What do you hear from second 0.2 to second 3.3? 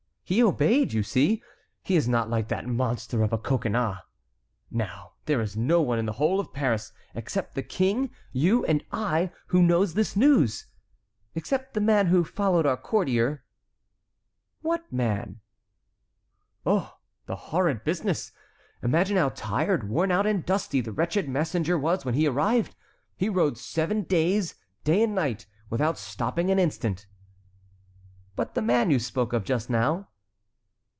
He obeyed, you see; he is not like that monster